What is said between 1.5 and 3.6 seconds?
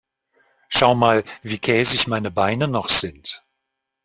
käsig meine Beine noch sind.